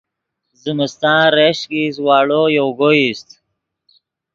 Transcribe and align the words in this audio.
زمستان 0.63 1.23
ریشک 1.35 1.69
ایست 1.75 1.99
واڑو 2.05 2.43
یوگو 2.57 2.89
ایست 2.97 3.29